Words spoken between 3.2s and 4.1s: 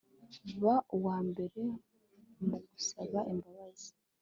imbabazi